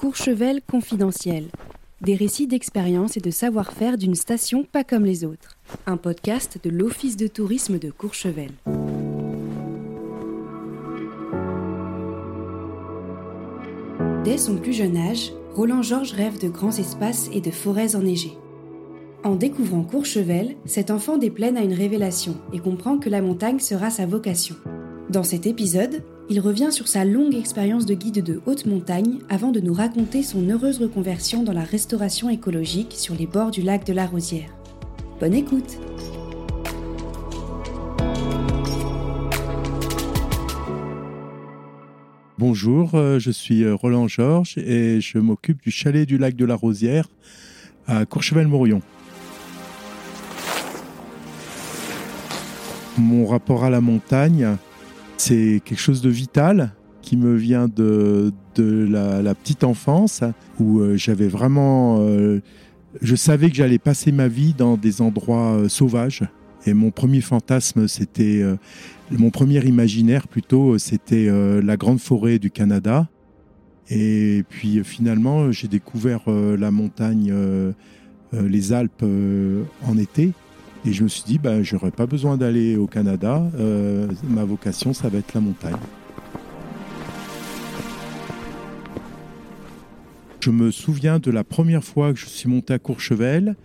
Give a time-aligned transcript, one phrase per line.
[0.00, 1.48] Courchevel confidentiel.
[2.00, 5.58] Des récits d'expérience et de savoir-faire d'une station pas comme les autres.
[5.84, 8.48] Un podcast de l'Office de tourisme de Courchevel.
[14.24, 18.38] Dès son plus jeune âge, Roland Georges rêve de grands espaces et de forêts enneigées.
[19.22, 23.58] En découvrant Courchevel, cet enfant des plaines a une révélation et comprend que la montagne
[23.58, 24.56] sera sa vocation.
[25.10, 29.50] Dans cet épisode, il revient sur sa longue expérience de guide de haute montagne avant
[29.50, 33.84] de nous raconter son heureuse reconversion dans la restauration écologique sur les bords du lac
[33.84, 34.48] de la Rosière.
[35.18, 35.78] Bonne écoute
[42.38, 46.44] Bonjour, euh, je suis euh, Roland Georges et je m'occupe du chalet du lac de
[46.44, 47.08] la Rosière
[47.88, 48.82] à Courchevel-Morion.
[52.96, 54.56] Mon rapport à la montagne,
[55.20, 60.22] c'est quelque chose de vital qui me vient de, la, petite enfance
[60.58, 61.98] où euh, j'avais vraiment...
[62.00, 62.40] Euh,
[63.02, 66.22] je savais que j'allais passer ma vie dans des endroits euh, sauvages.
[66.66, 68.44] Et mon premier fantasme, c'était...
[69.10, 71.30] mon premier imaginaire plutôt, c'était
[71.62, 73.08] la grande forêt du Canada.
[73.88, 77.32] Et puis finalement, j'ai découvert la montagne,
[78.32, 79.06] les Alpes
[79.86, 80.32] en été.
[80.86, 83.42] Et je me suis dit, ben, j'aurais pas besoin d'aller au Canada.
[83.58, 85.76] Euh, ma vocation, ça va être la montagne.
[90.40, 93.56] Je me souviens de la première fois que je suis monté à Courchevel.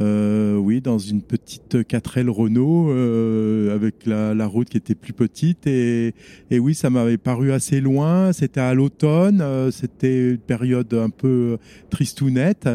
[0.00, 5.66] Euh, oui, dans une petite 4L Renault euh, avec la, route qui était plus petite
[5.66, 6.14] et,
[6.50, 8.32] et oui, ça m'avait paru assez loin.
[8.32, 11.58] C'était à l'automne, c'était une période un peu
[11.90, 12.68] tristounette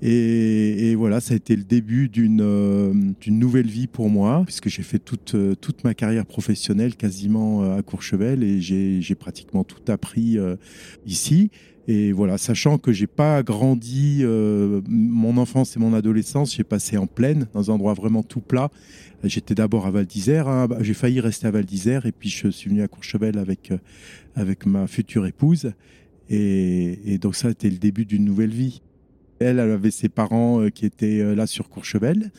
[0.00, 4.82] et, voilà, ça a été le début euh, d'une nouvelle vie pour moi, puisque j'ai
[4.82, 9.90] fait toute, euh, toute ma carrière professionnelle quasiment euh, à Courchevel et j'ai pratiquement tout
[9.90, 10.38] appris
[11.06, 11.50] ici.
[11.88, 17.06] Et voilà, sachant que j'ai pas grandi mon enfance et mon adolescence, j'ai passé en
[17.06, 18.70] plaine, dans un endroit vraiment tout plat.
[19.24, 20.68] J'étais d'abord à Val d'Isère, hein.
[20.80, 23.72] j'ai failli rester à Val d'Isère, et puis je suis venu à Courchevel avec,
[24.36, 25.72] avec ma future épouse.
[26.28, 28.82] Et, et donc ça a été le début d'une nouvelle vie.
[29.40, 32.30] Elle, elle avait ses parents euh, qui étaient euh, là sur Courchevel.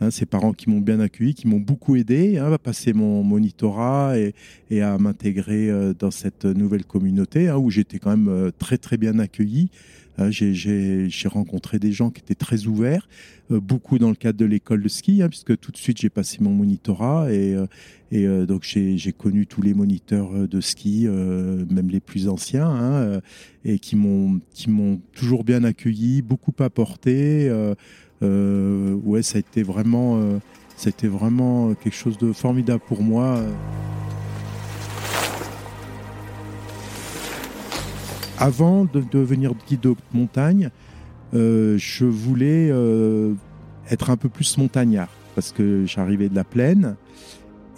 [0.00, 3.24] Hein, ses parents qui m'ont bien accueilli, qui m'ont beaucoup aidé hein, à passer mon
[3.24, 4.14] monitorat
[4.70, 8.96] et, à m'intégrer euh, dans cette nouvelle communauté hein, où j'étais quand même très très
[8.96, 9.70] bien accueilli.
[10.30, 13.08] j'ai rencontré des gens qui étaient très ouverts,
[13.50, 16.50] beaucoup dans le cadre de l'école de ski, puisque tout de suite j'ai passé mon
[16.50, 17.56] monitorat et,
[18.10, 23.20] et donc j'ai connu tous les moniteurs de ski, même les plus anciens,
[23.64, 27.48] et qui m'ont toujours bien accueilli, beaucoup apporté.
[28.22, 30.38] Euh, ouais, ça a été vraiment, euh,
[30.76, 33.40] ça a été vraiment quelque chose de formidable pour moi.
[38.38, 40.70] Avant de devenir guide de montagne,
[41.34, 42.72] euh, je voulais
[43.90, 46.96] être un peu plus montagnard parce que j'arrivais de la plaine.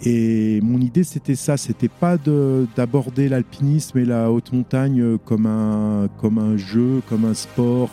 [0.03, 6.09] Et mon idée, c'était ça, c'était pas d'aborder l'alpinisme et la haute montagne comme un,
[6.19, 7.91] comme un jeu, comme un sport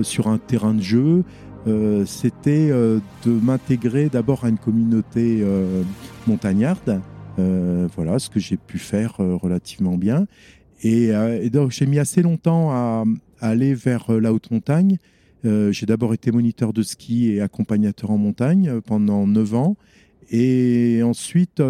[0.00, 1.24] sur un terrain de jeu,
[1.68, 5.82] euh, c'était euh, de m'intégrer d'abord à une communauté euh,
[6.26, 7.00] montagnarde.
[7.36, 10.26] voilà ce que j'ai pu faire relativement bien.
[10.82, 11.12] Et,
[11.50, 13.04] donc j'ai mis assez longtemps à,
[13.40, 14.98] aller vers la haute montagne.
[15.44, 19.76] j'ai d'abord été moniteur de ski et accompagnateur en montagne pendant 9 ans.
[20.30, 21.62] Et ensuite,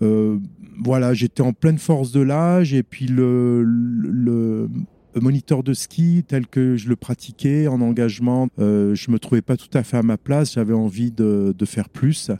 [0.00, 2.74] voilà, j'étais en pleine force de l'âge.
[2.74, 4.68] Et puis le,
[5.18, 9.56] moniteur de ski tel que je le pratiquais en engagement, euh, je me trouvais pas
[9.56, 10.54] tout à fait à ma place.
[10.54, 12.30] J'avais envie de, faire plus.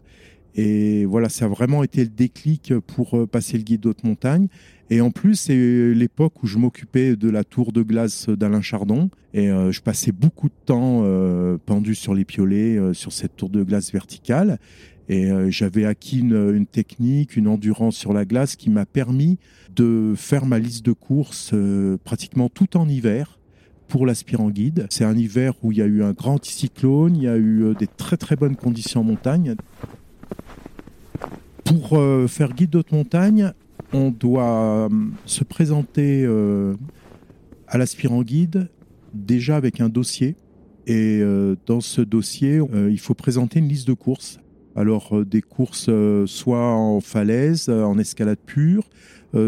[0.55, 4.49] Et voilà, ça a vraiment été le déclic pour euh, passer le guide d'autres montagne.
[4.93, 9.11] Et en plus, c'est l'époque où je m'occupais de la tour de glace d'Alain Chardon.
[9.33, 11.05] Et euh, je passais beaucoup de temps
[11.67, 14.59] pendu sur les piolets sur cette tour de glace verticale.
[15.11, 19.39] Et euh, j'avais acquis une, technique, une endurance sur la glace qui m'a permis
[19.75, 23.41] de faire ma liste de courses euh, pratiquement tout en hiver
[23.89, 24.87] pour l'aspirant guide.
[24.89, 27.65] C'est un hiver où il y a eu un grand anticyclone, il y a eu
[27.65, 29.57] euh, des très très bonnes conditions en montagne.
[31.65, 33.53] Pour faire guide d'autres montagne,
[33.93, 34.89] on doit
[35.25, 36.27] se présenter
[37.69, 38.69] à l'aspirant guide
[39.15, 40.35] déjà avec un dossier.
[40.89, 41.23] Et
[41.67, 42.61] dans ce dossier,
[42.91, 44.41] il faut présenter une liste de courses
[44.77, 48.89] alors euh, des courses euh, soit en falaise, euh, en escalade pure,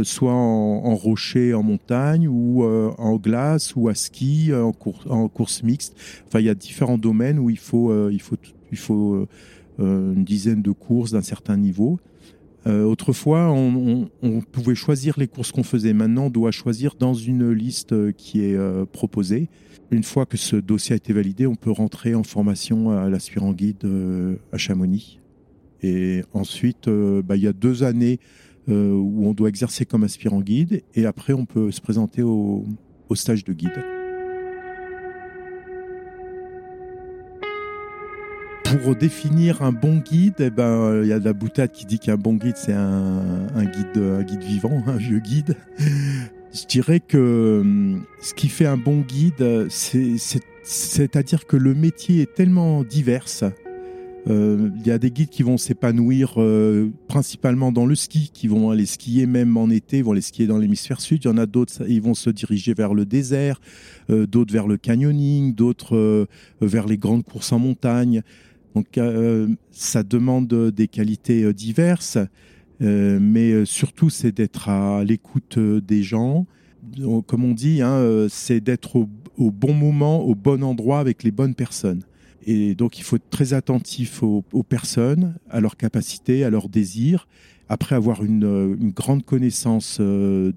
[0.05, 5.97] soit en, rocher, en montagne, ou en glace, ou à ski, en, course mixte.
[6.29, 7.91] Enfin, il y a différents domaines où il faut,
[9.81, 11.99] une dizaine de courses d'un certain niveau.
[12.67, 14.09] Euh, autrefois, on,
[14.53, 15.93] pouvait choisir les courses qu'on faisait.
[15.93, 18.59] Maintenant, on doit choisir dans une liste qui est
[18.93, 19.49] proposée.
[19.91, 23.53] Une fois que ce dossier a été validé, on peut rentrer en formation à l'aspirant
[23.53, 23.87] guide
[24.53, 25.19] à Chamonix.
[25.83, 28.21] Et ensuite, bah, il y a deux années
[28.69, 30.83] où on doit exercer comme aspirant guide.
[30.95, 32.65] Et après, on peut se présenter au
[33.15, 33.92] stage de guide.
[38.79, 41.99] Pour définir un bon guide, eh ben, il y a de la boutade qui dit
[41.99, 45.57] qu'un bon guide, c'est un, guide, un guide vivant, un vieux guide.
[45.79, 52.35] Je dirais que hum, ce qui fait un bon guide, c'est-à-dire que le métier est
[52.35, 53.27] tellement divers.
[54.29, 58.47] Euh, il y a des guides qui vont s'épanouir euh, principalement dans le ski, qui
[58.47, 61.25] vont aller skier même en été, vont aller skier dans l'hémisphère sud.
[61.25, 63.61] Il y en a d'autres, ils vont se diriger vers le désert,
[64.11, 66.29] euh, d'autres vers le canyoning, d'autres
[66.61, 68.23] vers les grandes courses en montagne.
[68.75, 72.19] Donc euh, ça demande des qualités euh, diverses,
[72.81, 76.47] euh, mais surtout c'est d'être à l'écoute des gens.
[77.27, 81.55] Comme on dit, hein, c'est d'être au, bon moment, au bon endroit avec les bonnes
[81.55, 82.03] personnes.
[82.45, 86.69] Et donc il faut être très attentif aux, aux personnes, à leurs capacités, à leurs
[86.69, 87.29] désirs,
[87.69, 90.53] après avoir une, euh, grande connaissance euh,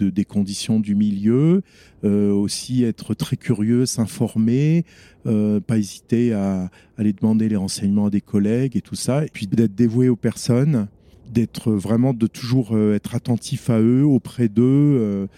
[0.00, 1.62] des conditions du milieu,
[2.04, 4.84] euh, aussi être très curieux, s'informer,
[5.24, 9.46] pas hésiter à, aller demander les renseignements à des collègues et tout ça, et puis
[9.46, 10.88] d'être dévoué aux personnes,
[11.30, 15.28] d'être vraiment de toujours être attentif à eux, auprès d'eux,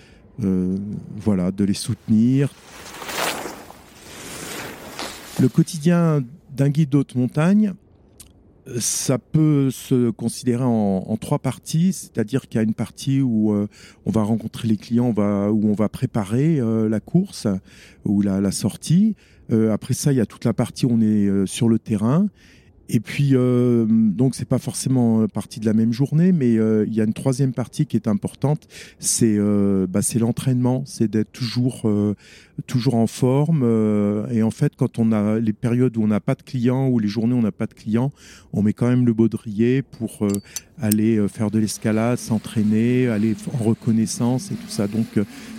[1.16, 2.54] voilà, de les soutenir.
[5.40, 6.22] Le quotidien
[6.54, 7.74] d'un guide d'haute montagne,
[8.78, 13.66] ça peut se considérer en, trois parties, c'est-à-dire qu'il y a une partie où euh,
[14.06, 17.46] on va rencontrer les clients, où on va préparer euh, la course
[18.04, 19.16] ou la, sortie.
[19.50, 22.28] Euh, après ça, il y a toute la partie où on est sur le terrain.
[22.92, 27.00] Et puis, euh, donc, c'est pas forcément partie de la même journée, mais il y
[27.00, 28.66] a une troisième partie qui est importante,
[28.98, 29.38] c'est
[29.88, 31.86] bah, l'entraînement, c'est d'être toujours
[32.66, 33.62] toujours en forme.
[33.64, 36.88] Euh, et en fait, quand on a les périodes où on n'a pas de clients
[36.88, 38.12] ou les journées où on n'a pas de clients,
[38.52, 40.30] on met quand même le baudrier pour euh,
[40.80, 44.86] aller euh, faire de l'escalade, s'entraîner, aller en reconnaissance et tout ça.
[44.86, 45.06] Donc,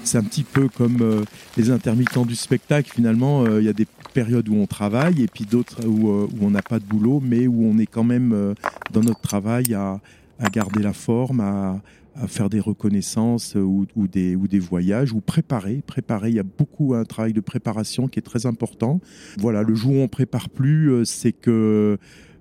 [0.03, 1.23] c'est un petit peu comme
[1.57, 2.91] les intermittents du spectacle.
[2.93, 6.51] Finalement, il y a des périodes où on travaille et puis d'autres où, où on
[6.51, 8.55] n'a pas de boulot, mais où on est quand même
[8.91, 9.99] dans notre travail à,
[10.39, 11.81] à garder la forme, à,
[12.15, 15.81] à faire des reconnaissances ou, des, ou des voyages ou préparer.
[15.85, 18.99] Préparer, il y a beaucoup un travail de préparation qui est très important.
[19.37, 21.97] Voilà, le jour où on prépare plus, euh, c'est que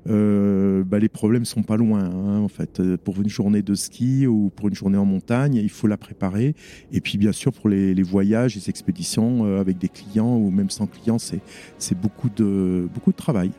[0.08, 2.04] euh, bah, les problèmes sont pas loin.
[2.04, 5.68] Hein, en fait, pour une journée de ski ou pour une journée en montagne, il
[5.68, 6.54] faut la préparer.
[6.92, 10.70] Et puis bien sûr pour les, voyages, les expéditions euh, avec des clients ou même
[10.70, 13.50] sans clients, c'est beaucoup de beaucoup de travail.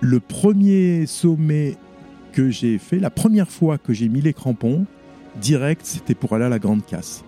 [0.00, 1.76] Le premier sommet
[2.32, 4.86] que j'ai fait, la première fois que j'ai mis les crampons,
[5.40, 7.24] direct, c'était pour aller à la Grande Casse.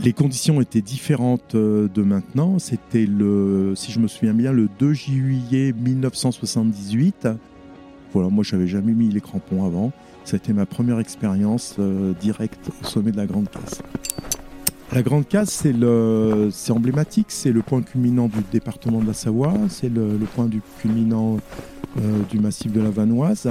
[0.00, 2.60] Les conditions étaient différentes euh, de maintenant.
[2.60, 7.28] C'était le, si je me souviens bien, le 2 juillet 1978.
[8.12, 9.92] Voilà, moi, j'avais jamais mis les crampons avant.
[10.24, 13.82] C'était ma première expérience euh, directe au sommet de la Grande Casse.
[14.92, 15.64] La Grande Casse,
[16.52, 17.26] c'est emblématique.
[17.30, 19.54] C'est le point culminant du département de la Savoie.
[19.68, 21.38] C'est le, point du culminant
[21.98, 23.50] euh, du massif de la Vanoise.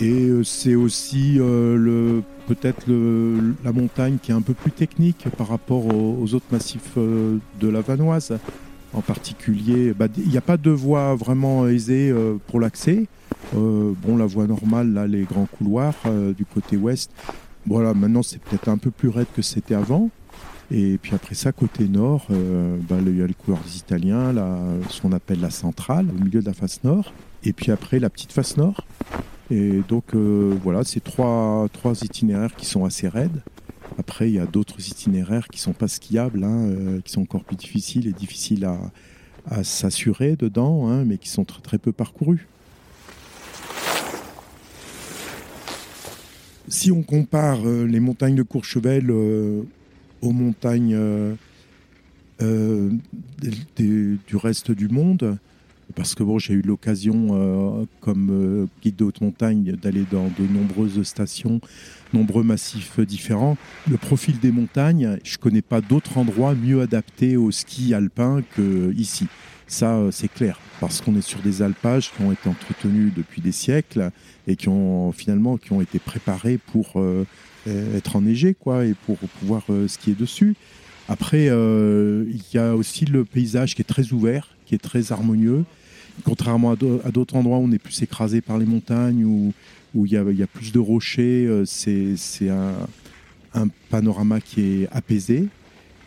[0.00, 2.86] Et euh, c'est aussi euh, le, peut-être
[3.64, 7.68] la montagne qui est un peu plus technique par rapport aux, autres massifs euh, de
[7.68, 8.38] la Vanoise.
[8.94, 12.14] En particulier, bah, il n'y a pas de voie vraiment aisée
[12.46, 13.04] pour l'accès.
[13.52, 15.94] bon, la voie normale, là, les grands couloirs
[16.34, 17.10] du côté ouest.
[17.66, 20.08] Voilà, maintenant c'est peut-être un peu plus raide que c'était avant.
[20.70, 24.32] Et puis après ça, côté nord, bah, il y a les couloirs des Italiens,
[24.88, 27.12] ce qu'on appelle la centrale, au milieu de la face nord.
[27.44, 28.86] Et puis après, la petite face nord.
[29.50, 33.42] Et donc euh, voilà, c'est trois, trois itinéraires qui sont assez raides.
[33.96, 37.44] Après, il y a d'autres itinéraires qui sont pas skiables, hein, euh, qui sont encore
[37.44, 38.78] plus difficiles et difficiles à,
[39.46, 42.46] à s'assurer dedans, hein, mais qui sont très, très peu parcourus.
[46.68, 50.98] Si on compare euh, les montagnes de Courchevel aux montagnes
[52.38, 55.38] du reste du monde,
[55.94, 60.26] parce que bon, j'ai eu l'occasion, euh, comme euh, guide de haute montagne, d'aller dans
[60.26, 61.60] de nombreuses stations,
[62.12, 63.56] nombreux massifs différents.
[63.90, 68.92] Le profil des montagnes, je connais pas d'autres endroits mieux adaptés au ski alpin que
[68.96, 69.28] ici.
[69.66, 73.40] Ça, euh, c'est clair, parce qu'on est sur des alpages qui ont été entretenus depuis
[73.40, 74.10] des siècles
[74.46, 77.02] et qui ont finalement qui ont été préparés pour
[77.66, 80.54] être enneigés, quoi, et pour pouvoir skier dessus.
[81.06, 85.66] Après, il y a aussi le paysage qui est très ouvert, qui est très harmonieux
[86.24, 90.16] contrairement à d'autres endroits où on est plus écrasé par les montagnes, où il y
[90.16, 95.48] a, plus de rochers, c'est un, panorama qui est apaisé.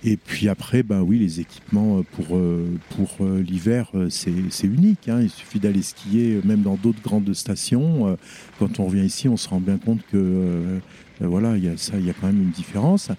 [0.04, 2.40] Et puis après, bah oui, les équipements pour,
[2.96, 4.32] pour l'hiver, c'est
[4.64, 5.10] unique.
[5.10, 5.22] Hein.
[5.22, 8.18] Il suffit d'aller skier, même dans d'autres grandes stations.
[8.58, 10.80] Quand on revient ici, on se rend bien compte que
[11.20, 13.12] voilà, il y a ça, il y a quand même une différence.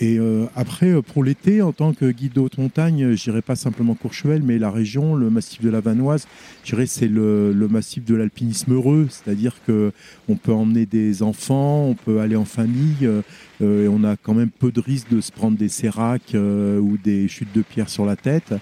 [0.00, 3.42] Et euh, après, euh, pour l'été, en tant que guide de haute montagne, je dirais
[3.42, 6.26] pas simplement Courchevel, mais la région, le massif de la Vanoise,
[6.64, 9.92] je dirais c'est le, massif de l'alpinisme heureux, c'est-à-dire que
[10.28, 13.20] on peut emmener des enfants, on peut aller en famille, euh,
[13.60, 17.28] et on a quand même peu de risques de se prendre des séracs ou des
[17.28, 18.54] chutes de pierre sur la tête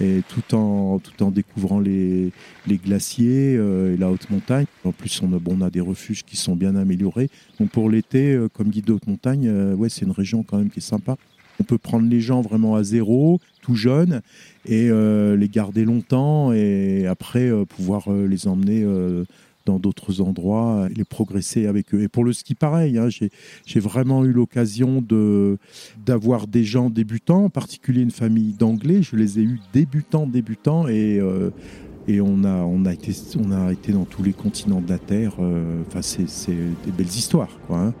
[0.00, 2.32] et tout en, découvrant les,
[2.68, 4.66] glaciers euh, et la haute montagne.
[4.84, 7.30] En plus, on a, bon, des refuges qui sont bien améliorés.
[7.58, 10.58] Donc pour l'été, euh, comme guide de haute montagne, euh, ouais, c'est une région quand
[10.58, 11.16] même qui est sympa.
[11.58, 14.20] On peut prendre les gens vraiment à zéro, tout jeunes,
[14.66, 18.84] et les garder longtemps, et après pouvoir les emmener
[19.66, 22.00] dans d'autres endroits, les progresser avec eux.
[22.00, 25.04] Et pour le ski, pareil, hein, j'ai vraiment eu l'occasion
[26.06, 29.02] d'avoir des gens débutants, en particulier une famille d'anglais.
[29.02, 31.50] Je les ai eus débutants, débutants, et euh,
[32.08, 33.12] et on a on a été
[33.44, 35.34] on a été dans tous les continents de la terre.
[35.40, 36.54] Euh, enfin, c'est
[36.84, 37.78] des belles histoires, quoi.
[37.78, 37.94] Hein.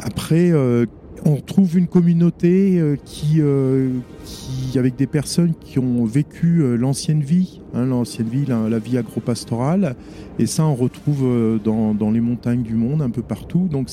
[0.00, 0.86] Après, euh,
[1.24, 3.90] on trouve une communauté euh, qui, euh,
[4.24, 8.98] qui, avec des personnes qui ont vécu euh, l'ancienne vie, hein, l'ancienne vie, la, vie
[8.98, 9.96] agro-pastorale,
[10.38, 13.68] et ça on retrouve dans, les montagnes du monde, un peu partout.
[13.70, 13.88] Donc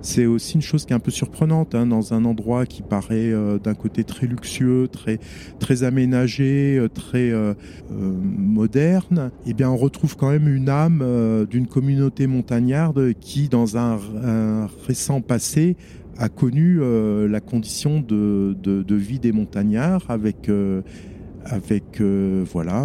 [0.00, 3.30] c'est aussi une chose qui est un peu surprenante hein, dans un endroit qui paraît
[3.62, 5.18] d'un côté très luxueux, très
[5.58, 7.30] très aménagé, très
[7.90, 9.30] moderne.
[9.44, 13.98] Et eh bien on retrouve quand même une âme d'une communauté montagnarde qui, dans un
[14.86, 15.76] récent passé,
[16.18, 20.82] a connu euh, la condition de, de, vie des montagnards avec euh,
[21.44, 22.84] avec euh, voilà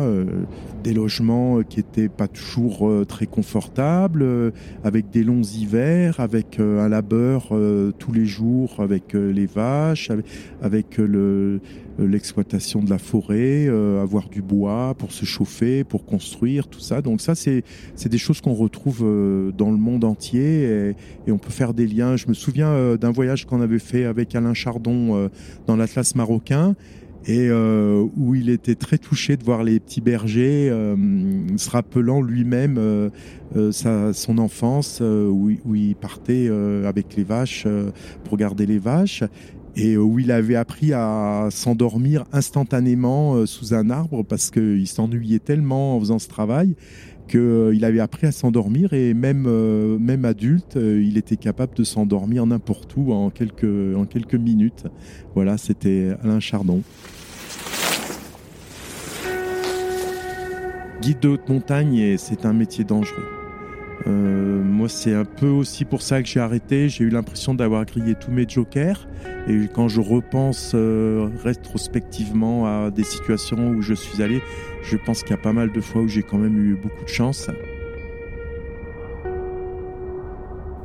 [0.83, 7.51] des logements qui étaient pas toujours très confortables, avec des longs hivers, avec un labeur
[7.97, 10.11] tous les jours avec les vaches,
[10.61, 11.59] avec le
[11.99, 17.01] l'exploitation de la forêt, euh, avoir du bois pour se chauffer, pour construire, tout ça.
[17.01, 17.63] Donc ça, c'est
[18.05, 20.93] des choses qu'on retrouve euh, dans le monde entier
[21.27, 22.15] et, on peut faire des liens.
[22.15, 25.29] Je me souviens euh, d'un voyage qu'on avait fait avec Alain Chardon
[25.65, 26.75] dans l'Atlas marocain
[27.27, 30.69] et où il était très touché de voir les petits bergers,
[31.57, 32.79] se rappelant lui-même
[33.53, 36.49] son enfance où, où, il partait
[36.85, 37.67] avec les vaches
[38.23, 39.23] pour garder les vaches
[39.77, 44.87] et euh, où il avait appris à s'endormir instantanément euh, sous un arbre parce qu'il
[44.87, 46.75] s'ennuyait tellement en faisant ce travail
[47.27, 49.47] qu'il euh, avait appris à s'endormir et même,
[49.99, 54.85] même adulte, il était capable de s'endormir n'importe où en quelques, en quelques minutes.
[55.35, 56.81] Voilà, c'était Alain Chardon.
[61.13, 63.23] De haute montagne, c'est un métier dangereux.
[64.07, 66.89] Euh, moi, c'est un peu aussi pour ça que j'ai arrêté.
[66.89, 69.07] J'ai eu l'impression d'avoir grillé tous mes jokers.
[69.47, 74.41] Et quand je repense euh, rétrospectivement à des situations où je suis allé,
[74.83, 77.05] je pense qu'il y a pas mal de fois où j'ai quand même eu beaucoup
[77.05, 77.49] de chance.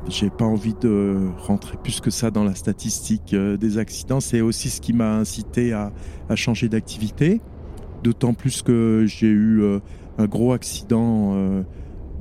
[0.09, 4.21] J'ai pas envie de rentrer plus que ça dans la statistique euh, des accidents.
[4.21, 5.91] C'est aussi ce qui m'a incité à
[6.37, 7.41] changer d'activité.
[8.05, 9.63] D'autant plus que j'ai eu
[10.19, 11.65] un gros accident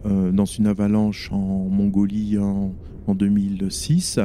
[0.06, 2.74] euh, dans une avalanche en Mongolie en,
[3.14, 4.20] 2006.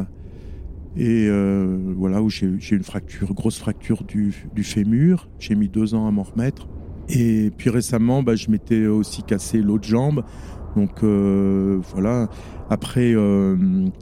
[0.97, 4.33] Et euh, voilà, où j'ai une fracture, grosse fracture du,
[4.63, 5.29] fémur.
[5.39, 6.69] J'ai mis deux ans à m'en remettre.
[7.09, 10.25] Et puis récemment, bah, je m'étais aussi cassé l'autre jambe.
[10.77, 12.29] Donc euh, voilà.
[12.71, 13.15] Après,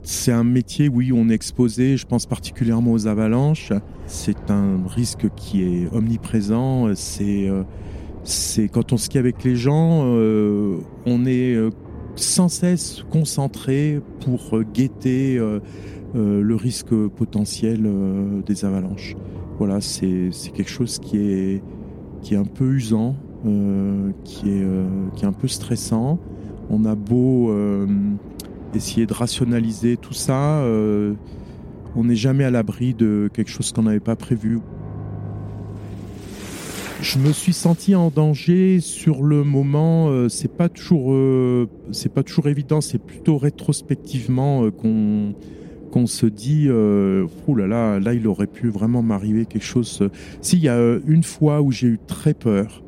[0.03, 1.97] c'est un métier, oui, on est exposé.
[1.97, 3.73] Je pense particulièrement aux avalanches.
[4.05, 6.95] C'est un risque qui est omniprésent.
[6.95, 7.49] C'est
[8.25, 11.69] c'est quand on skie avec les gens, euh, on est euh,
[12.15, 15.39] sans cesse concentré pour euh, guetter
[16.13, 17.89] le risque potentiel
[18.45, 19.15] des avalanches.
[19.57, 21.61] Voilà, c'est quelque chose qui est,
[22.35, 23.15] un peu usant,
[24.23, 26.17] qui est un peu stressant.
[26.69, 27.53] On a beau
[28.73, 30.63] essayer de rationaliser tout ça,
[31.97, 34.61] on n'est jamais à l'abri de quelque chose qu'on n'avait pas prévu.
[37.01, 40.09] Je me suis senti en danger sur le moment.
[40.09, 42.81] Euh, c'est pas toujours, euh, c'est pas toujours évident.
[42.81, 45.33] C'est plutôt rétrospectivement euh, qu'on
[45.91, 50.09] qu'on se dit, euh, là là, là, il aurait pu vraiment m'arriver quelque chose.
[50.41, 52.83] S'il y a une fois où j'ai eu très peur,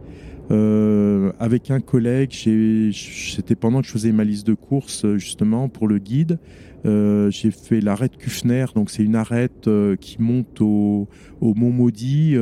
[1.39, 5.99] avec un collègue, c'était pendant que je faisais ma liste de courses justement pour le
[5.99, 6.37] guide.
[6.83, 9.69] j'ai fait l'arête Kufner, donc c'est une arête
[10.01, 11.07] qui monte au,
[11.39, 12.35] au Mont Maudit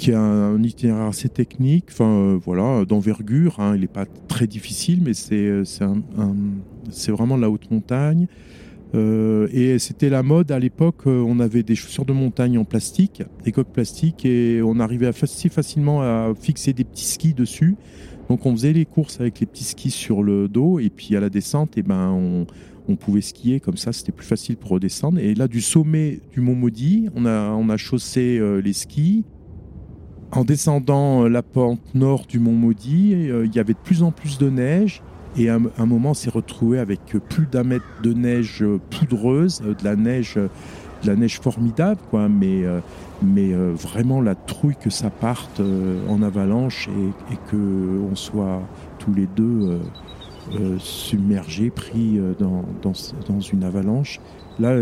[0.00, 3.60] qui a un itinéraire assez technique, enfin euh, voilà, d'envergure.
[3.60, 3.74] Hein.
[3.74, 5.64] il n'est pas très difficile, mais c'est euh,
[7.08, 8.26] vraiment la haute montagne.
[8.94, 11.04] Euh, et c'était la mode à l'époque.
[11.04, 15.50] On avait des chaussures de montagne en plastique, des coques plastiques, et on arrivait assez
[15.50, 17.76] facilement à fixer des petits skis dessus.
[18.30, 21.20] Donc on faisait les courses avec les petits skis sur le dos, et puis à
[21.20, 22.46] la descente, et eh ben
[22.88, 25.18] on, pouvait skier comme ça, c'était plus facile pour redescendre.
[25.20, 29.24] Et là, du sommet du Mont Maudit, on a chaussé les skis,
[30.32, 34.02] en descendant euh, la pente nord du Mont Maudit, euh, il y avait de plus
[34.02, 35.02] en plus de neige.
[35.36, 39.74] Et à un moment, on s'est retrouvé avec plus d'un mètre de neige poudreuse, euh,
[39.74, 42.28] de la neige, de la neige formidable, quoi.
[42.28, 42.64] Mais,
[43.22, 45.60] vraiment la trouille que ça parte
[46.08, 48.62] en avalanche et, et que on soit
[48.98, 49.78] tous les deux
[50.78, 52.92] submergés, pris dans, dans,
[53.28, 54.20] dans, une avalanche.
[54.58, 54.74] Là,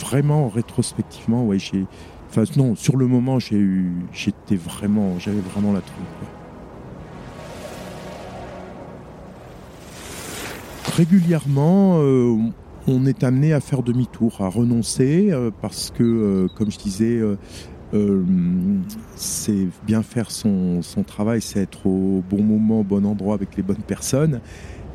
[0.00, 1.86] vraiment, rétrospectivement, ouais, j'ai
[2.30, 6.04] Enfin, non, sur le moment, j'ai eu, j'étais vraiment, j'avais vraiment la trouille.
[10.94, 12.36] Régulièrement, euh,
[12.86, 17.20] on est amené à faire demi-tour, à renoncer, euh, parce que, euh, comme je disais,
[19.16, 23.56] c'est bien faire son, son travail, c'est être au bon moment, au bon endroit avec
[23.56, 24.40] les bonnes personnes.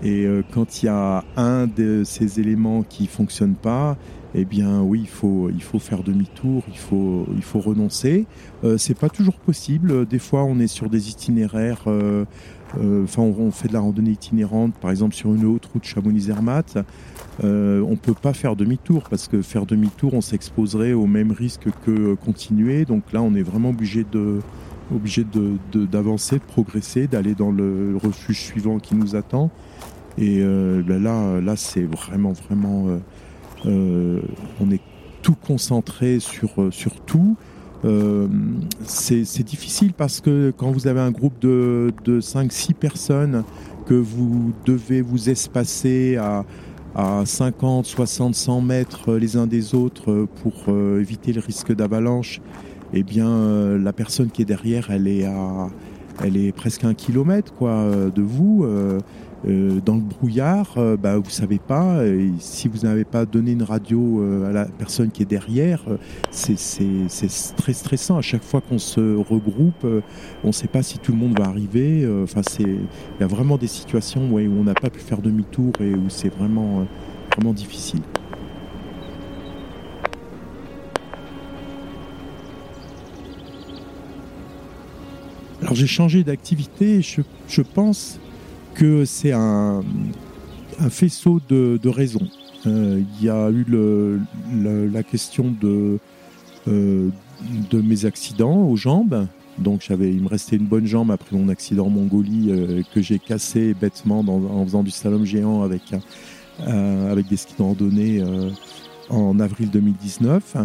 [0.04, 3.98] Et quand il y a un de ces éléments qui fonctionne pas,
[4.36, 8.26] eh bien oui, il faut, il faut faire demi-tour, il faut, renoncer.
[8.64, 10.08] Euh, c'est pas toujours possible.
[10.08, 11.84] Des fois, on est sur des itinéraires.
[11.88, 12.26] Euh,
[12.80, 16.80] euh, enfin, on, fait de la randonnée itinérante, par exemple sur une haute route Chamonix-Zermatt.
[17.44, 21.68] Euh, on peut pas faire demi-tour parce que faire demi-tour, on s'exposerait au même risque
[21.86, 22.86] que continuer.
[22.86, 24.06] Donc là, on est vraiment obligé
[24.94, 29.52] obligé de, d'avancer, de, progresser, d'aller dans le refuge suivant qui nous attend.
[30.18, 32.88] Et là, là, c'est vraiment, vraiment
[33.66, 34.82] on est
[35.24, 37.36] tout concentré sur, euh, sur tout.
[37.86, 38.28] Euh,
[38.86, 43.44] c'est difficile parce que quand vous avez un groupe de, de 5-6 personnes
[43.86, 46.46] que vous devez vous espacer à,
[46.96, 52.40] à 50, 60, 100 mètres les uns des autres pour éviter le risque d'avalanche,
[52.94, 55.68] eh bien la personne qui est derrière, elle est à,
[56.24, 57.86] elle est presque un kilomètre quoi
[58.16, 58.66] de vous.
[59.46, 62.02] Euh, dans le brouillard, euh, bah, vous savez pas.
[62.40, 65.82] si vous n'avez pas donné une radio euh, à la personne qui est derrière,
[66.32, 66.56] c'est
[67.58, 68.18] très stressant.
[68.18, 69.86] À chaque fois qu'on se regroupe,
[70.44, 72.08] on ne sait pas si tout le monde va arriver.
[72.60, 72.68] Il
[73.20, 76.34] y a vraiment des situations où on n'a pas pu faire demi-tour et où c'est
[76.34, 76.86] vraiment
[77.36, 78.02] vraiment difficile.
[85.62, 88.20] Alors j'ai changé d'activité, je pense
[88.74, 89.82] que c'est un,
[90.90, 92.28] faisceau de, raisons.
[92.66, 93.66] Euh, il y a eu
[94.92, 96.00] la question de,
[96.68, 97.10] euh,
[97.70, 99.28] de mes accidents aux jambes.
[99.60, 103.20] Donc il me restait une bonne jambe après mon accident en Mongolie euh, que j'ai
[103.20, 105.94] cassé bêtement en faisant du slalom géant avec,
[107.30, 108.54] des skis de
[109.10, 110.58] en avril 2019.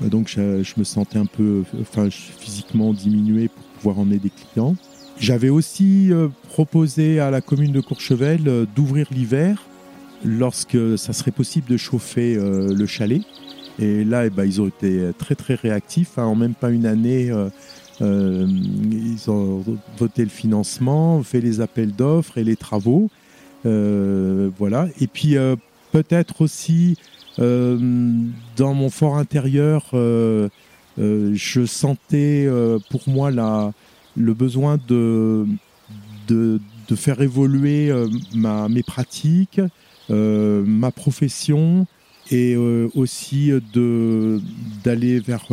[0.00, 4.74] Donc je, je, me sentais un peu enfin, physiquement diminué pour pouvoir emmener des clients.
[5.18, 9.62] J'avais aussi euh, proposé à la commune de Courchevel euh, d'ouvrir l'hiver
[10.24, 13.22] lorsque ça serait possible de chauffer euh, le chalet.
[13.78, 16.18] Et là, eh ben, ils ont été très très réactifs.
[16.18, 16.24] Hein.
[16.24, 17.30] En même pas une année,
[18.00, 19.62] ils ont
[19.98, 23.10] voté le financement, fait les appels d'offres et les travaux.
[23.64, 24.88] voilà.
[24.98, 25.36] Et puis
[25.92, 26.96] peut-être aussi
[27.36, 32.48] dans mon fort intérieur, je sentais
[32.88, 33.74] pour moi la
[34.16, 35.46] le besoin de,
[36.28, 36.60] de,
[36.94, 39.60] faire évoluer euh, ma, mes pratiques,
[40.10, 41.86] euh, ma profession
[42.30, 44.40] et euh, aussi de
[44.82, 45.46] d'aller vers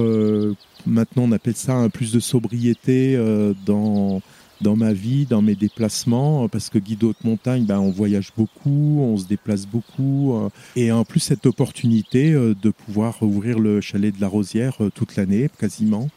[0.87, 3.17] maintenant on appelle ça un plus de sobriété
[3.65, 4.21] dans
[4.61, 8.99] dans ma vie, dans mes déplacements, parce que guide haute montagne, ben, on voyage beaucoup,
[9.01, 10.39] on se déplace beaucoup,
[10.77, 15.49] et en plus cette opportunité de pouvoir ouvrir le chalet de la Rosière toute l'année,
[15.59, 16.07] quasiment,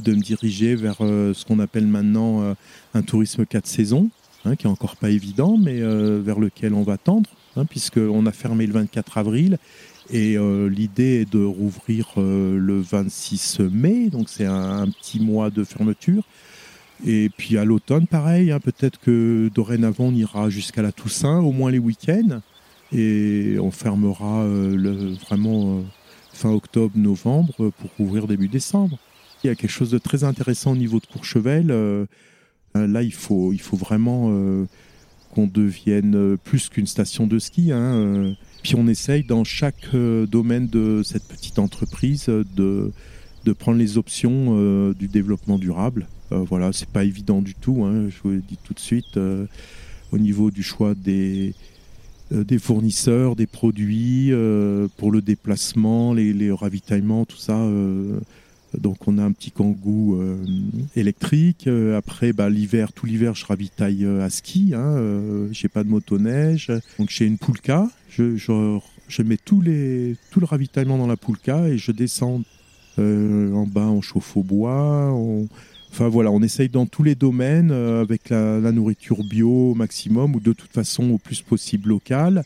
[0.00, 2.54] de me diriger vers euh, ce qu'on appelle maintenant euh,
[2.94, 4.10] un tourisme 4 saisons,
[4.44, 8.26] hein, qui est encore pas évident, mais euh, vers lequel on va tendre, hein, puisqu'on
[8.26, 9.58] a fermé le 24 avril.
[10.10, 10.36] Et
[10.68, 16.24] l'idée est de rouvrir le 26 mai, donc c'est un, petit mois de fermeture.
[17.06, 21.70] Et puis à l'automne, pareil, peut-être que dorénavant on ira jusqu'à la Toussaint, au moins
[21.70, 22.42] les week-ends,
[22.92, 24.46] et on fermera
[25.26, 25.82] vraiment
[26.34, 28.98] fin octobre-novembre pour rouvrir début décembre.
[29.44, 31.70] Il y a quelque chose de très intéressant au niveau de Courchevel.
[31.70, 32.06] Euh,
[32.74, 34.36] Là, il faut, il faut vraiment
[35.32, 37.70] qu'on devienne plus qu'une station de ski.
[37.70, 38.34] Hein.
[38.64, 42.90] Puis on essaye dans chaque domaine de cette petite entreprise de,
[43.44, 46.08] de prendre les options du développement durable.
[46.32, 47.84] voilà, c'est pas évident du tout.
[47.84, 49.16] Hein, je vous le dis tout de suite.
[50.10, 51.54] au niveau du choix des,
[52.32, 57.58] euh, des fournisseurs, des produits euh, pour le déplacement, les, ravitaillements, tout ça.
[57.58, 58.18] Euh,
[58.78, 60.18] donc on a un petit kangou
[60.96, 61.68] électrique.
[61.96, 64.72] après, bah, l'hiver, tout l'hiver, je ravitaille à ski.
[64.74, 64.96] Hein,
[65.52, 66.72] j'ai pas de motoneige.
[66.98, 67.88] Donc j'ai une poulka.
[68.08, 72.42] Je, mets tout le ravitaillement dans la poulka et je descends
[72.98, 75.12] en bas, on chauffe au bois.
[75.94, 80.34] Enfin voilà, on essaye dans tous les domaines euh, avec la, nourriture bio au maximum
[80.34, 82.42] ou de toute façon au plus possible local,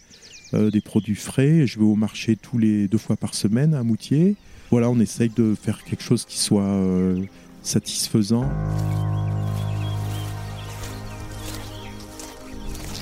[0.53, 1.67] euh, des produits frais.
[1.67, 4.37] Je vais au marché tous les deux fois par semaine à Moutier.
[4.70, 7.22] Voilà, on essaye de faire quelque chose qui soit euh,
[7.62, 8.48] satisfaisant.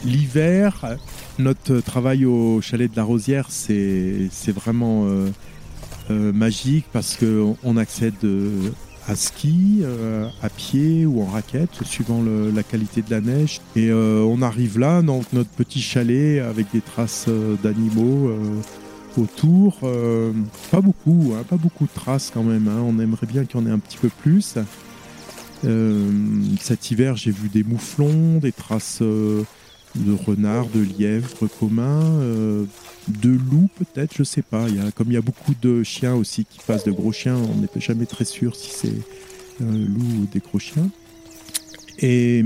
[0.04, 0.96] L'hiver,
[1.38, 5.04] notre travail au chalet de la Rosière, c'est vraiment
[6.08, 8.14] magique parce qu'on accède
[9.08, 13.60] à ski, euh, à pied ou en raquette, suivant la qualité de la neige.
[13.76, 18.30] Et euh, on arrive là, dans notre petit chalet, avec des traces euh, d'animaux
[19.18, 19.80] autour.
[20.70, 22.68] pas beaucoup, hein, pas beaucoup de traces quand même.
[22.68, 22.82] Hein.
[22.86, 24.56] On aimerait bien qu'il y en ait un petit peu plus.
[26.60, 29.02] cet hiver, j'ai vu des mouflons, des traces
[29.96, 32.64] de renards, de lièvres communs, euh,
[33.08, 34.66] de loups peut-être, je sais pas.
[34.94, 37.68] Comme il y a beaucoup de chiens aussi qui passent, de gros chiens, on n'est
[37.76, 40.88] jamais très sûr si c'est un loup ou des gros chiens.
[41.98, 42.44] Et,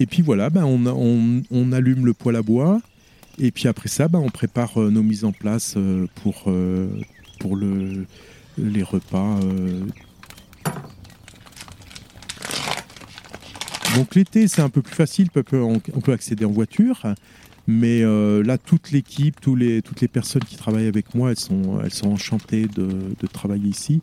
[0.00, 2.80] et puis voilà, ben on, on, allume le poêle à bois.
[3.38, 6.50] Et puis après ça, ben on prépare euh, nos mises en place euh, pour,
[7.40, 8.06] pour le,
[8.58, 9.38] les repas
[13.96, 17.04] Donc l'été, c'est un peu plus facile, on peut accéder en voiture.
[17.66, 22.66] Mais euh, là, toute l'équipe, toutes les personnes qui travaillent avec moi, elles sont, enchantées
[22.66, 24.00] de, travailler ici.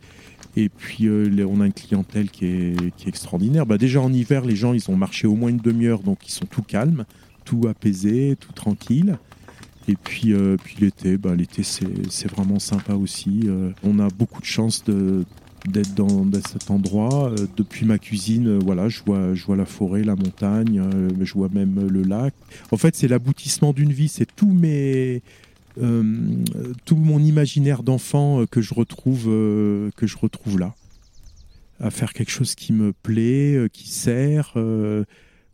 [0.56, 3.66] Et puis, euh, on a une clientèle qui est, extraordinaire.
[3.66, 6.32] Bah, déjà en hiver, les gens, ils ont marché au moins une demi-heure, donc ils
[6.32, 7.04] sont tout calmes,
[7.50, 9.18] tout apaisés, tout tranquilles.
[9.88, 13.48] Et puis, euh, puis l'été, bah, l'été c'est vraiment sympa aussi.
[13.82, 15.24] on a beaucoup de chance de,
[15.68, 17.30] d'être dans, cet endroit.
[17.30, 21.10] Euh, depuis ma cuisine, euh, voilà, je vois, je vois la forêt, la montagne, euh,
[21.20, 22.34] je vois même le lac.
[22.70, 24.08] En fait, c'est l'aboutissement d'une vie.
[24.08, 25.22] C'est tout mes
[26.84, 30.74] tout mon imaginaire d'enfant que je retrouve que je retrouve là
[31.78, 34.52] à faire quelque chose qui me plaît qui sert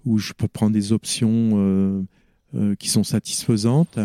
[0.06, 2.06] où je peux prendre des options
[2.78, 3.98] qui sont satisfaisantes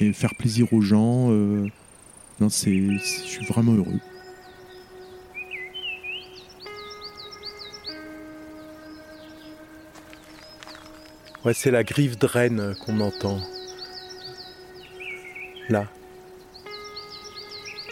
[0.00, 1.28] et faire plaisir aux gens
[2.40, 4.00] non c'est je suis vraiment heureux
[11.44, 13.38] Ouais, c'est la griffe de Rennes qu'on entend.
[15.68, 15.84] Là.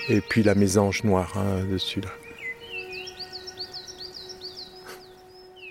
[0.09, 2.09] Et puis la mésange noire hein, dessus là.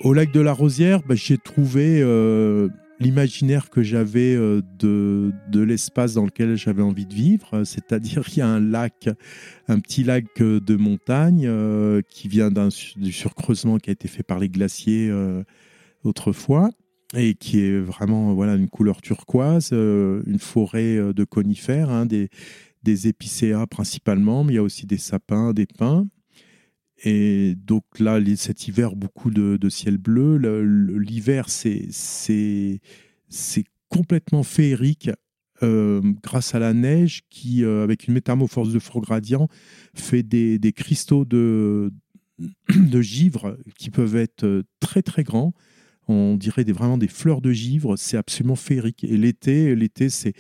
[0.04, 5.62] Au lac de la Rosière, bah, j'ai trouvé euh, l'imaginaire que j'avais euh, de, de
[5.62, 7.64] l'espace dans lequel j'avais envie de vivre.
[7.64, 9.10] C'est-à-dire qu'il y a un lac,
[9.68, 11.50] un petit lac euh, de montagne
[12.10, 15.12] qui vient du surcreusement qui a été fait par les glaciers
[16.04, 16.70] autrefois
[17.16, 22.06] et qui est vraiment voilà une couleur turquoise, euh, une forêt euh, de conifères, hein,
[22.06, 26.06] des épicéas principalement, mais il y a aussi des sapins, des pins.
[27.04, 30.38] Et donc là, cet hiver, beaucoup de, ciel bleu.
[30.98, 31.90] L'hiver, c'est
[33.90, 35.10] complètement féerique
[35.64, 39.48] euh, grâce à la neige qui, avec une métamorphose de fort gradient,
[39.94, 41.92] fait des, des cristaux de,
[42.70, 45.54] de givre qui peuvent être très très grands
[46.12, 49.04] on dirait des, vraiment des fleurs de givre, c'est absolument féerique.
[49.04, 50.34] Et l'été, l'été c'est,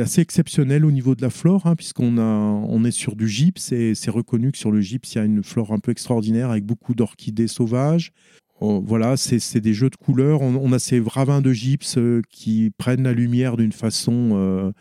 [0.00, 3.94] assez exceptionnel au niveau de la flore, hein, puisqu'on on est sur du gypse, et
[3.94, 6.64] c'est reconnu que sur le gypse, il y a une flore un peu extraordinaire avec
[6.64, 8.12] beaucoup d'orchidées sauvages.
[8.60, 10.42] Oh, voilà, c'est, des jeux de couleurs.
[10.42, 14.72] On, a ces ravins de gypse euh, qui prennent la lumière d'une façon euh,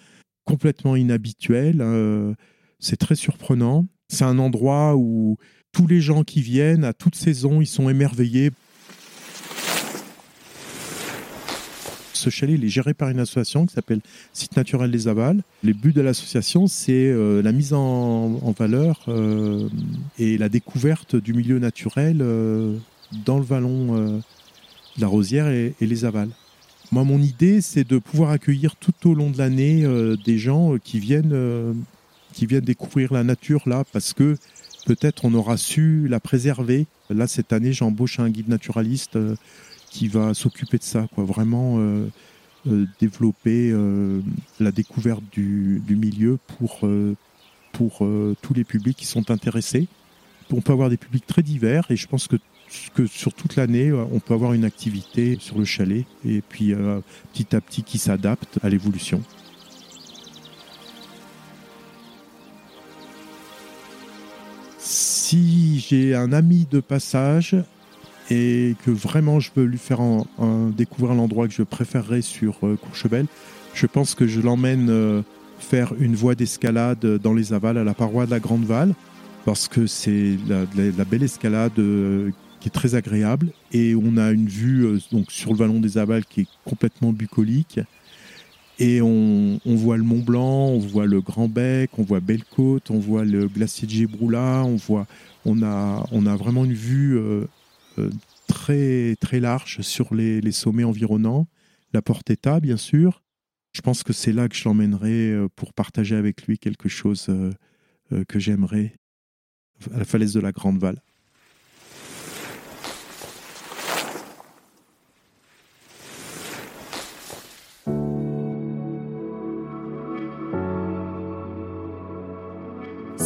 [0.45, 1.81] complètement inhabituelle.
[1.81, 2.33] Euh,
[2.79, 3.85] c'est très surprenant.
[4.09, 5.37] C'est un endroit où
[5.71, 8.49] tous les gens qui viennent à toute saison, ils sont émerveillés
[12.17, 14.01] Ce chalet est géré par une association qui s'appelle
[14.33, 15.43] Site naturel des Avals.
[15.63, 19.69] Le but de l'association, c'est euh, la mise en, valeur euh,
[20.17, 22.75] et la découverte du milieu naturel euh,
[23.25, 26.31] dans le vallon de la Rosière et, les Avals.
[26.91, 29.85] Moi, mon idée, c'est de pouvoir accueillir tout au long de l'année
[30.25, 31.75] des gens qui viennent,
[32.33, 34.37] qui viennent découvrir la nature là, parce que
[34.85, 36.87] peut-être on aura su la préserver.
[37.09, 39.17] Là, cette année, j'embauche un guide naturaliste
[39.89, 41.23] qui va s'occuper de ça, quoi.
[41.23, 41.79] Vraiment
[42.99, 43.73] développer
[44.59, 46.81] la découverte du, du milieu pour,
[47.71, 48.07] pour
[48.41, 49.87] tous les publics qui sont intéressés.
[50.51, 52.35] On peut avoir des publics très divers et je pense que
[52.93, 56.73] que sur toute l'année, on peut avoir une activité sur le chalet et puis
[57.31, 59.23] petit à petit qui s'adapte à l'évolution.
[65.27, 67.53] si j'ai un ami de passage
[68.29, 69.99] et que vraiment je veux lui faire
[70.75, 73.25] découvrir l'endroit que je préférerais sur euh, Courchevel,
[73.73, 75.21] je pense que je l'emmène euh,
[75.59, 78.93] faire une voie d'escalade dans les avals à la paroi de la Grande Val
[79.45, 83.51] parce que c'est la, belle escalade euh, qui est très agréable.
[83.71, 87.79] Et on a une vue donc sur le vallon des avals qui est complètement bucolique.
[88.79, 92.99] Et on, voit le Mont Blanc, on voit le Grand Bec, on voit Belle-Côte, on
[92.99, 95.07] voit le glacier de Gébroula, on voit,
[95.45, 97.45] on a, on a vraiment une vue euh,
[98.47, 101.47] très très large sur les, sommets environnants.
[101.93, 103.23] La Porte État, bien sûr.
[103.73, 107.29] Je pense que c'est là que je l'emmènerai euh, pour partager avec lui quelque chose
[108.29, 108.95] que j'aimerais
[109.93, 111.01] à la falaise de la Grande Val.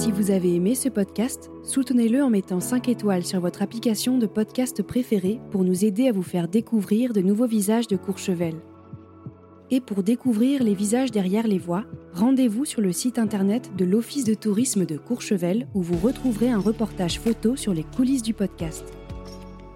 [0.02, 4.26] Si vous avez aimé ce podcast, soutenez-le en mettant 5 étoiles sur votre application de
[4.26, 8.56] podcast préférée pour nous aider à vous faire découvrir de nouveaux visages de Courchevel.
[9.70, 14.24] Et pour découvrir les visages derrière les voix, rendez-vous sur le site internet de l'Office
[14.24, 18.84] de tourisme de Courchevel où vous retrouverez un reportage photo sur les coulisses du podcast.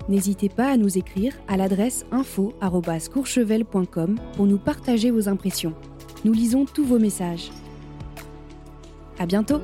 [0.10, 5.76] N'hésitez pas à nous écrire à l'adresse info@courchevel.com pour nous partager vos impressions.
[6.24, 7.52] Nous lisons tous vos messages.
[9.20, 9.62] À bientôt!